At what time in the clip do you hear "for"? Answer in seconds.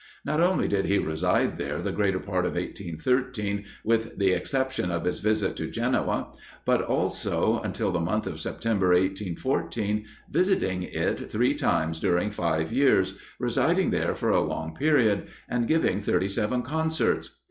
14.15-14.31